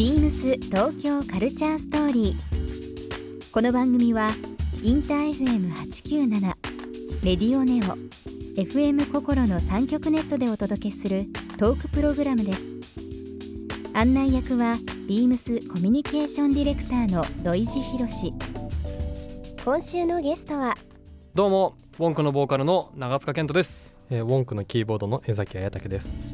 [0.00, 3.50] ビームス東京カルチャーストーリー。
[3.52, 4.30] この番組は
[4.82, 6.40] インター FM897
[7.22, 7.98] レディオネオ
[8.58, 11.26] FM 心の三極ネットでお届けする
[11.58, 12.70] トークプログラムです。
[13.92, 18.32] 案内役はビームスコミュニケーションディレクターの土井博志。
[19.62, 20.78] 今週のゲストは
[21.34, 26.24] どうもウォンクのボーカルの長塚健人ですえー、ウォンクのキーボードの江崎彩武です。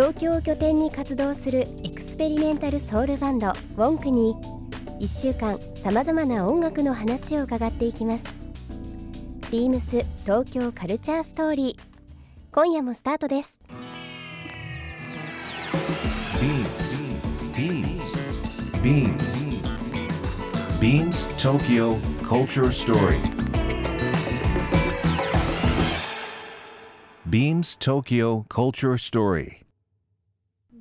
[0.00, 4.34] 東京を拠点に活動するエクスペリメンタルソウルバンドウォンクに
[4.98, 8.32] 1週間さまざまな音楽の話を伺っていきます
[9.50, 11.82] ビームス東京カルチャーストーリー
[12.50, 13.60] 今夜もスタートです
[16.40, 17.02] Beams.
[17.52, 18.16] Beams.
[18.80, 19.46] Beams.
[20.80, 23.20] Beams Tokyo Culture Story.
[27.28, 29.59] Beams Tokyo Culture Story.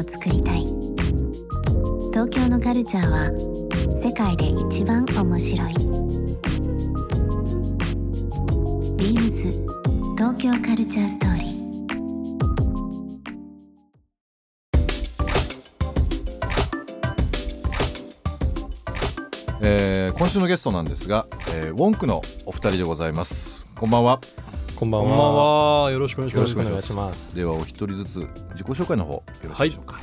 [0.00, 0.60] をつくりたい。
[2.10, 3.30] 東京のカルチャーは
[4.02, 5.74] 世界で一番面白い。
[8.96, 9.52] ビームス
[10.16, 11.50] 東京カルチャーストーリー。
[19.62, 23.68] えー今週のゲストなんですが、えーウォンクのお二人でございます。
[23.74, 24.20] こんばんは。
[24.80, 25.82] こんばんこんばんは。
[25.82, 26.52] はよろしくお願いします。
[26.52, 27.36] よろしくお願いします。
[27.36, 28.20] ではお一人ずつ
[28.52, 30.00] 自己紹介の方よろしいでしょうか、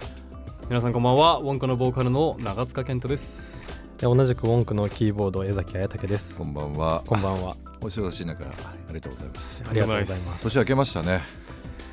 [0.69, 1.39] 皆さんこんばんは。
[1.39, 3.65] ウォンクのボーカルの長塚健人です。
[3.97, 6.37] で同じくウォンクのキーボード江崎彩武です。
[6.37, 6.43] こ。
[6.43, 7.01] んばんは。
[7.07, 7.57] こんばんは。
[7.81, 8.49] お忙しい中あ
[8.89, 9.63] りがとうございます。
[9.67, 10.43] ありがとうございます。
[10.43, 11.21] 年明けましたね。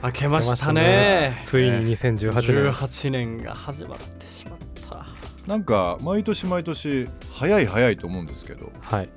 [0.03, 1.41] 明けましたね。
[1.43, 2.71] ついに2018年。
[2.71, 4.59] 18年が始まってしまっ
[4.91, 5.07] た。
[5.49, 9.09] なんか毎年毎年早い早いと思うんですけどはい。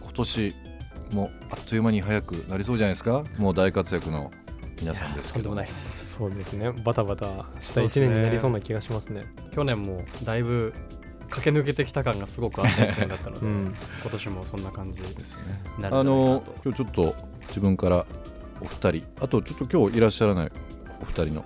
[0.00, 0.56] 今年
[1.10, 3.24] もあっという間に早くなりそうじゃないですか？
[3.38, 4.30] もう大活躍の
[4.80, 6.70] 皆さんですけどそうですね。
[6.84, 9.24] バタバタした一そうですね年になりそうな気がしますね。
[9.52, 10.74] 去年もだいぶ
[11.30, 13.74] 駆け抜けてきた感がすごくあった1年だったので、うん。
[14.02, 15.38] 今年もそんな感じにです
[15.78, 17.16] ねあの今日ちょっと
[17.48, 18.06] 自分から
[18.60, 20.52] お二人あとちょっと今日いらっしゃらない
[21.00, 21.44] お二人の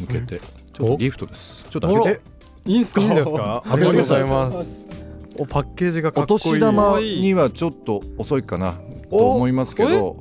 [0.00, 0.40] 向けて
[0.72, 2.20] ちょっとギフトですちょっと開けて
[2.66, 3.00] いいんすか？
[3.02, 3.62] いいんですか？
[3.66, 4.88] ありがとうございます。
[5.38, 6.38] おパッケージがかおっこいい。
[6.38, 8.74] 年玉にはちょっと遅いかな
[9.10, 10.16] と思いますけど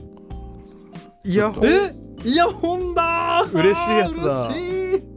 [1.23, 1.65] イヤホン？
[1.67, 1.95] え？
[2.25, 4.49] イヤホンだー嬉しいやつだ。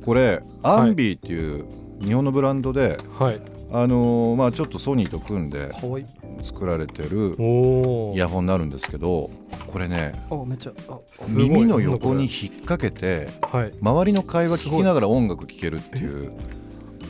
[0.05, 1.67] これアンビーっていう
[2.01, 3.41] 日本のブランドで、はい。
[3.75, 5.71] あのーまあちょっとソニーと組んで
[6.43, 7.37] 作られてる。
[8.15, 9.31] イヤホンになるんですけど
[9.67, 10.13] これね
[11.37, 12.31] 耳の横に引っ
[12.67, 13.73] 掛けてはい。
[13.81, 16.33] 周りの会話聞きながら音楽聴けるっていう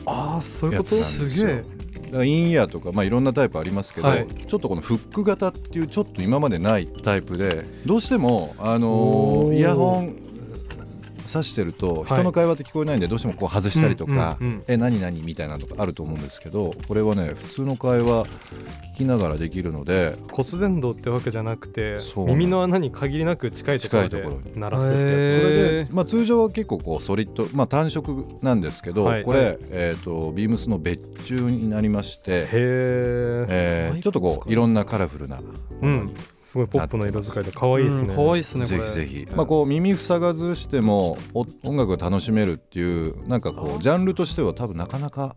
[0.05, 0.95] ああそういうこと？
[0.95, 1.63] やつなんですげえ
[2.23, 10.22] インイヤーとか、まあ、いろんなタイプありますけど、はいちょっとこのフック型っていうちょっと今までないタイプでどうしても、あのイヤホン
[11.25, 18.25] 挿してると人の会話って聞こえないんでどうしてもこう外したりとかうんうんうん「え何何?」みたいなのとかあると思うんですけどこれはね普通の会話
[18.95, 24.53] 聞きながらできるので骨伝導ってわけじゃなくて耳の穴に限りなく近いところ近いところに。
[24.53, 25.33] で鳴らすってやつ。
[25.33, 25.49] それ
[25.81, 29.23] えで、まあ、通常は結構こうソリッド、まあ、単色なんですけど、はい。
[29.23, 35.43] これ、はいえー、とビームスの別注になりまして、へええーちょっとこういろんなカラフルなも
[35.81, 38.09] のに、すごいポップの色使いで可愛いですね。
[38.09, 45.35] うんかわいいっすねこぜれひぜひ、まあ、こう耳塞がずしてもお音楽が楽しめるっていうなんかこうジャンルとしては多分なかなか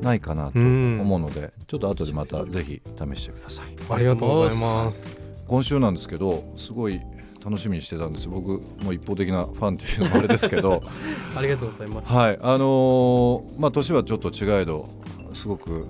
[0.00, 1.00] ないかなとうん。
[1.00, 2.80] 思うので、ちょっと後でまたぜひ
[3.12, 3.76] 試してください。
[3.90, 5.18] ありがとうございます。
[5.46, 7.00] 今週なんですけどすごい
[7.44, 8.28] 楽しみにしてたんです。
[8.28, 10.80] 僕もう一方的なファンっていうのもあれですけど。
[11.36, 12.12] ありがとうございます。
[12.12, 14.88] はいあのーまあ年はちょっと違えど
[15.32, 15.86] すごく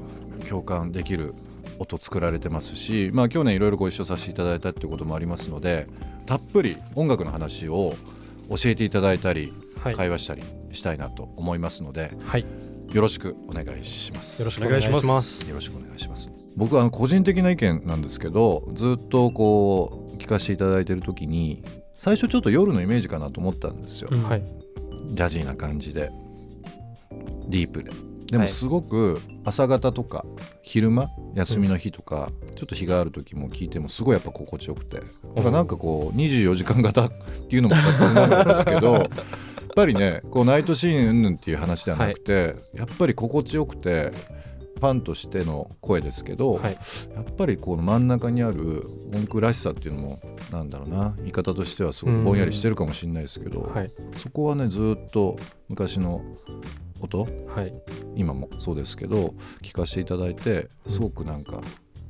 [0.48, 1.34] 共感できる
[1.80, 5.86] 音作られてますし、まあ、去年いろいろご一緒させていただいたっていうこともありますので
[6.26, 7.94] たっぷり音楽の話を
[8.50, 9.94] 教えていただいたり、はい。
[9.94, 10.42] 会話したり
[10.72, 12.44] したいなと思いますのではい。
[12.92, 14.42] よろしくお願いします。
[14.42, 15.48] よろしくお願いします。
[15.48, 16.30] よろしくお願いします。
[16.56, 21.62] 僕はあの個人的な意見なんですけどずっとこう聞かせていただいてる時に
[21.96, 24.22] 最初ちょっと夜のイメージかなと思ったんですよ、うん。
[24.24, 24.42] はい。
[25.12, 26.10] ジャジーな感じで。
[27.50, 27.90] ディープで
[28.30, 28.46] ではい。
[28.46, 30.24] もすごく朝方とか
[30.62, 35.00] 昼間休みの日とか、ちょっと日がある時も聞いてもすごいやっぱ心地よくて。
[35.00, 35.10] だか
[35.44, 37.10] らなんかこう24時間型 っ
[37.48, 39.22] ていうのも勝手になるんですけどやっぱ
[39.80, 44.12] ぱりねこうナイトシーンうんぬんっていう話ではなくて、やっぱり心地よくて
[44.80, 46.78] ファンとしての声ですけど、はい。
[47.14, 53.92] やっぱりこの真ん中にある音符らしさっていうのもなんだろうな言い方としてはすごくぼんやりしてるかもしれないですけど、はい。
[54.16, 55.36] そこはねずっと
[55.68, 56.22] 昔の
[57.00, 57.74] 音はい。
[58.14, 61.60] 今もそうですけど聞かせていただいてすごくなんか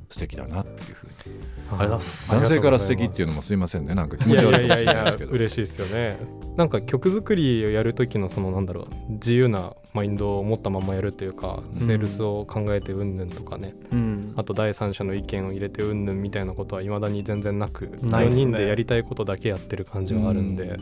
[0.08, 2.32] 素敵だなっていうふうに、ありがとうございます。
[2.32, 3.94] 男性から素敵っていうのもすいませんね。
[3.94, 6.18] なんか気持ち悪いかもいやいやいやしれないですけど嬉しいですよね。
[6.56, 11.78] なんか曲作りをやる時のそのなんだろう自由なマインドを持ったままやるというか、うん。
[11.78, 13.76] セールスを考えてうんぬんとかね。
[13.92, 14.32] うん。
[14.36, 18.30] あと第三者の意見を入れてうんぬんみたいなことはいまだに全然なく4ね。
[18.30, 20.76] 人でやりたいことだけやってる感じはあるんで、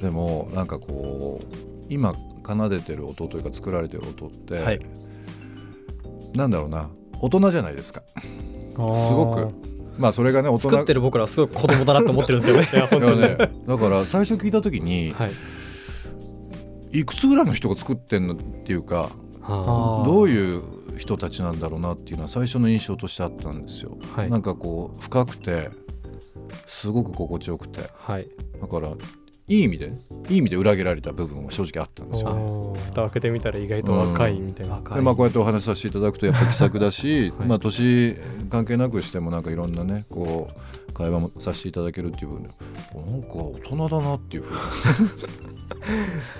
[0.00, 1.46] でもなんかこう
[1.90, 4.80] 今奏でてる音というか作られてる音って、はい。
[6.34, 6.90] なんだろうな。
[7.20, 8.02] 大人じゃないですか。
[8.94, 9.50] すごく。
[9.98, 10.70] まあそれがね大人。
[10.70, 13.28] 作ってる僕らはすごい子供だなって思ってるんですけどね。
[13.36, 15.30] ね、だから最初聞いた時に、はい
[16.92, 19.10] いくつぐらいの人が作ってんのっていうか
[19.48, 23.96] どういう人たちなんだろうなっていうのは最初の印象としてあったんですよ。
[24.14, 24.30] はい。
[24.30, 25.70] なんかこう深くて
[26.66, 27.88] すごく心地よくて。
[27.94, 28.28] はい。
[28.60, 28.90] だから
[29.52, 29.92] いい意味で
[30.30, 32.72] いい意味で裏切られた部分は正直あったんですよ。
[32.74, 32.80] ね。
[32.86, 37.48] 蓋開けてみたら意外と若いみたいな、若でまあ、こうやってお話しさせていただくとやっぱ気さくだし、はい。
[37.48, 38.16] まあ、年
[38.48, 40.48] 関係なくしてもなんかいろんなねこ
[40.88, 42.48] う会話もさせていただけるっていう部分で
[43.10, 44.58] なんか大人だなっていうふうに。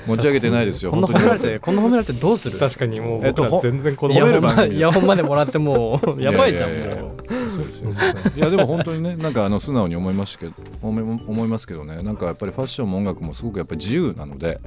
[0.06, 2.58] 持ち上げてないですよこんな褒められてこんな褒められてどうする？
[2.58, 4.78] 確かにもうえっと僕ら全然子供褒めるホンま番組です。
[4.78, 6.78] イヤホンまでもらってもうやばいじゃんいや。
[6.78, 7.90] いやいやもうそうですよ。
[8.36, 10.52] いやでも本当にねなんかあの素直に思いますけど
[10.82, 12.02] 思い思いますけどね。
[12.02, 14.60] なんかやっぱりファッションも音楽もすごくやっぱり自由なので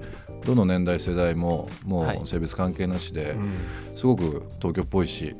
[0.45, 2.19] どの年代世代ももはい。
[2.21, 3.51] う性別関係なしでうん。
[3.95, 5.35] すごく東京っぽいし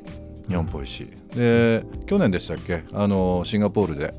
[0.48, 1.08] 日本っぽいし。
[1.34, 2.84] で去年でしたっけ？
[2.92, 4.14] あのシンガポールで、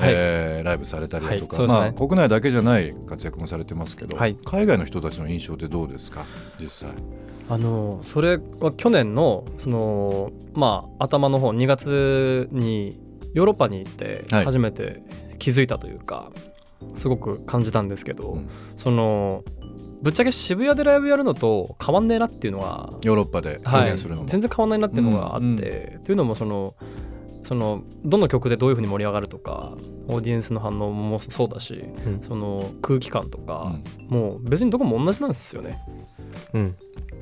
[0.00, 1.66] えーライブされたりだとか、はい。
[1.68, 1.74] ね。
[1.74, 4.36] まあ、国内だけじゃない活躍もされてますけど、はい。
[4.44, 6.24] 海外の人たちの印象ってどうですか？
[6.60, 6.96] 実際。
[7.50, 12.98] あのそれは去年のそのまあ頭の方2月に
[13.34, 14.44] ヨーロッパに行ってはい。
[14.44, 15.02] 初めて
[15.38, 16.30] 気づいたというか、
[16.94, 18.48] すごく感じたんですけど、うん。
[18.76, 19.44] その
[20.02, 23.80] ぶっちゃけ渋谷でライブやるのと変わんねえなっていうのは、ヨーロッパではい。
[23.80, 26.04] 表現するのも、全然変わんないなっていうのがあって、うんうん。
[26.04, 26.74] というのもその
[27.42, 29.72] そのどの曲でどういう風に盛り上がるとか
[30.08, 32.22] オーディエンスの反応もそうだし、うん。
[32.22, 33.84] その空気感とうか、ん。
[34.08, 35.78] もう別にどこも同じなんですよね。
[36.54, 36.76] うん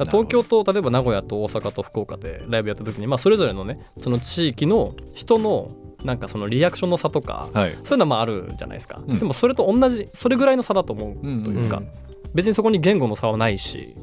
[0.06, 5.70] 東京と例えば名古屋と大阪と福岡でライブやった時に、まあ、それぞれのねその地域の人の
[6.04, 7.78] なんかそのリアクションの差とかはい。
[7.82, 9.18] そういうのはまああるじゃないですか、うん。
[9.18, 11.90] でもそれと同じそれぐらいの差だと思ううんというか、うん。
[12.34, 13.96] 別にそこに言語の差はないし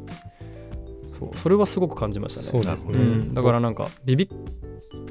[1.17, 2.47] そうそれはすごく感じましたね。
[2.47, 4.29] そうですね、うん、だからなんかビビ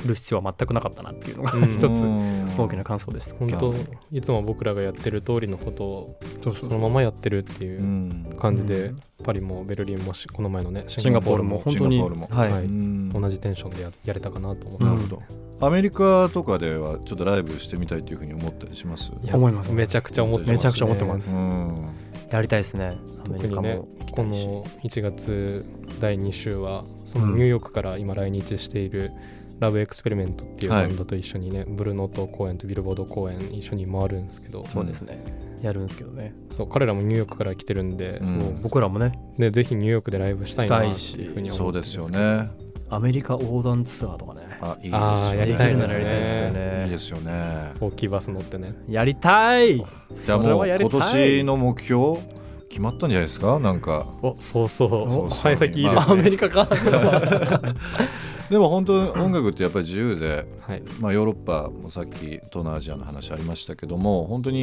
[0.05, 1.73] る必要は全くなかったなっていうのがうん。
[1.73, 3.35] 一つうん大きな感想でした。
[3.37, 3.75] 本当
[4.13, 6.19] いつも僕らがやってる通りのことを
[6.55, 8.37] そのままやってるっていううん。
[8.39, 8.93] 感じで、
[9.23, 14.85] パリもベルリンもしこの前のねシンガポールも本当にはい、同じテンションでややれたかなと思って。
[14.85, 15.67] ます、なるほど。
[15.67, 19.13] アメリカとかではちょっとライブしてみたいというふうに思ったりします？
[19.23, 19.73] いや思います。
[19.73, 21.37] めちゃくちゃ思ってます、めちゃくちゃ思ってます。
[21.37, 21.89] うん。
[22.31, 25.65] やりたいですね特にねも行きこたいし、の1月
[26.01, 29.13] 第2週はそのうんニューヨークから今来日している
[29.61, 34.65] ラブエクスペリメントっていうはいバンドと一緒にね、ブルーノート公演とビルボード公演一緒に回るんですけど。
[34.67, 35.25] そうですね、
[35.63, 36.35] やるんですけどね。
[36.51, 38.27] そう彼らもニューヨークから来てるんで、うん。
[38.39, 42.51] もう僕らもねでぜひニューヨークでライブしたいなっていうふうに思ってそうですよね。
[42.91, 44.43] アメリカ横断ツアーとかね。
[44.61, 45.95] あいいですやりたいですね。
[45.95, 46.85] やりたいですよね。
[46.85, 47.33] いいですよね。
[47.81, 48.75] 大きいバス乗ってね。
[48.89, 49.77] やりたい。
[49.77, 52.19] じゃあそれもう今年の目標？
[52.75, 53.61] 決まったんじゃないですか？
[53.61, 54.09] なんか。
[54.21, 55.31] おそうそう。
[55.31, 56.67] 幸先いいですアね、メリカか。
[58.51, 60.83] でも本当音楽ってやっぱり自由で、はい。
[60.99, 64.63] まあ、ヨーロッパもさっき東南アジアの話ありましたけども本当に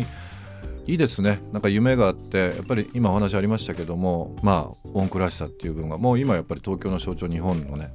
[0.88, 1.40] いいですね。
[1.54, 7.92] なんか夢があってやっぱり今お話ありましたけどもまあ音楽らしさっていう部分がもう今やっぱり東京の象徴日本のね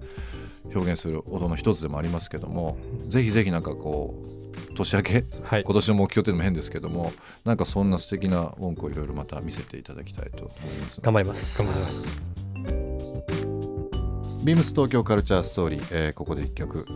[0.75, 4.36] 表現する音の一つでもありますけどもぜひぜひなんかこう
[4.75, 5.25] 年明け？
[5.43, 5.65] はい。
[5.65, 7.13] 今年の目標っていうのも変ですけども
[7.45, 11.01] なんかそんな素敵な音楽をいろいろまた見せていただきたいと思います。
[11.01, 11.63] 頑張ります。
[11.63, 13.23] 頑張りま
[14.41, 14.45] す。
[14.45, 16.87] ビームス東京カルチャーストーリー、えーここで一曲。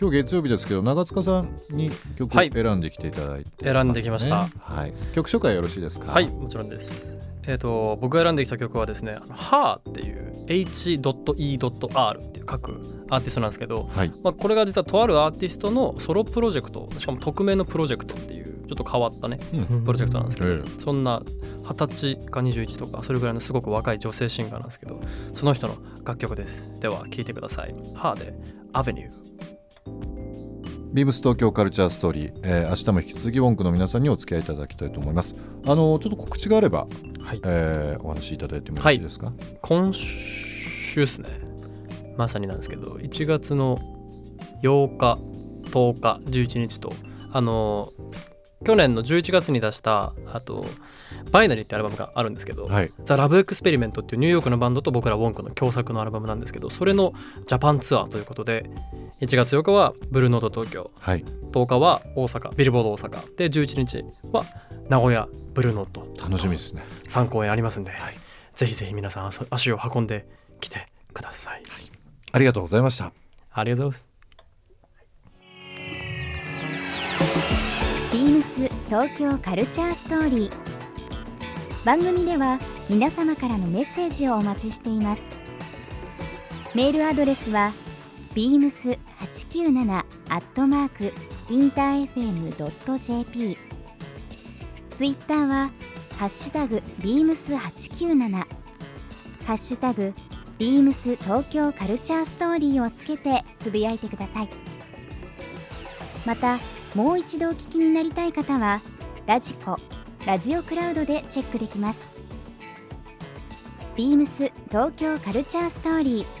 [0.00, 2.50] 今日月曜日ですけど長塚さんに曲はい。
[2.50, 3.72] 選んできていただいてます、ね。
[3.72, 4.48] 選んできました。
[4.58, 6.10] はい、曲紹介よろしいですか？
[6.10, 7.18] はいもちろんです
[7.50, 14.12] えっ、と僕が選んできた曲はですね「はっていう H.E.R っていう書くアーティストなんですけど、はい。
[14.22, 19.84] まあ、これが実はとあるアーティストのソロプロジェクトしかも匿名のプロジェクトっていうちょっと変わったねうん。
[19.84, 21.22] プロジェクトなんですけど、えそんな
[21.64, 25.00] 二十歳か21とかそれぐらいのすごく若い女性シンガーなんですけど
[25.34, 26.70] その人の楽曲です。
[26.80, 28.32] では聴いてください「はで
[28.72, 29.29] アベニュー
[30.92, 35.36] ビームス東京カルチャーストーリー、えー、明日も引き続きウォンクの皆さんにお付き合いいただきたいと思います。
[35.64, 36.88] あのちょっと告知があれば、
[37.22, 37.40] はい。
[37.44, 41.28] えー、お話しいただいてもよろしいですか、はい、今週ですね。
[42.16, 43.78] まさになんですけど1月の
[44.64, 45.18] 8日
[45.70, 46.92] 10日11日と
[47.30, 47.92] あの
[48.64, 50.66] 去年の11月に出したあと
[51.30, 57.14] バイナリーってアルバムがあるんですけど、はい、ザ・ラブ・エクスペリメントっていうニューヨークのバンドと僕らウォンクの共作のアルバムなんですけどそれの
[57.46, 58.68] ジャパンツアーということで
[59.20, 61.22] 1月8日はブルーノート東京、はい、
[61.52, 62.54] 10日は大阪。
[62.54, 63.36] ビルボード大阪。
[63.36, 64.46] で11日は
[64.88, 66.08] 名古屋ブルーノート。
[66.22, 66.82] 楽しみですね。
[67.06, 68.14] 3公演ありますんで、はい、
[68.54, 70.26] ぜひぜひ皆さん足を運んで
[70.62, 71.64] きてください、はい、
[72.32, 73.12] ありがとうございました。
[73.52, 74.10] ありがとうございます。
[78.10, 80.52] ビームス東京カルチャーストーリー。
[81.84, 82.58] 番組では
[82.88, 85.28] 皆様からのメッセージをお待ちしています。
[86.74, 87.74] メールアドレスは
[88.40, 91.12] beams897 アットマーク
[91.52, 93.58] インター FM.jp
[94.94, 95.70] ツイッターは
[96.16, 98.46] ハッシュタグ beams897 ハ
[99.52, 100.14] ッシュタグ
[100.58, 104.48] beams 東京カルチャーストーリーをつけてつぶやいてください。
[106.24, 106.58] また
[106.94, 108.80] もう一度お聞きになりたい方は
[109.26, 109.78] ラジコ
[110.24, 112.10] ラジオクラウドでチェックできます。
[113.96, 116.39] ビームス東京カルチャーストーリー。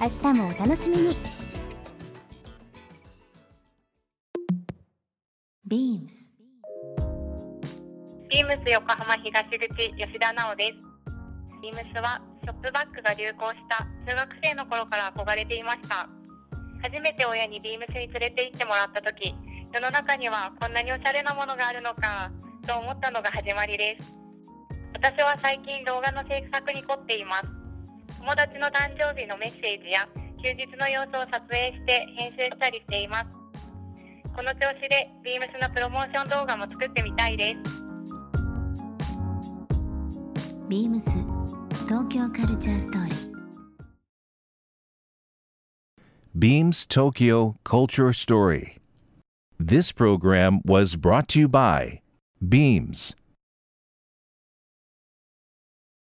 [0.00, 1.16] 明日もお楽しみに。
[5.66, 6.34] ビームス
[8.28, 9.58] ビームス横浜東口
[9.96, 10.72] 吉田直です。
[11.62, 16.08] ビームスはショップバッグが流行した中学生の頃から憧れていました。
[16.82, 19.32] 初めて親にビームスに連れて行ってもらった時
[19.72, 22.30] 世の中にはこんなにおしゃれなものがあるのか
[22.66, 24.14] と思ったのが始まりです。
[24.92, 27.63] 私は最近動画の制作に凝っています
[28.24, 30.08] 友達の誕生日のメッセージや
[30.42, 33.26] 休日の様子を撮影して編集したりしています。
[34.34, 37.84] この調子で beams のプロモーション動画も作ってみたいです。
[40.70, 41.10] ビームス
[41.86, 43.34] 東京カルチャーストーリー。
[46.34, 48.78] Beams Tokyo Culture Story.
[49.60, 52.00] This program was brought to you by
[52.42, 53.14] Beams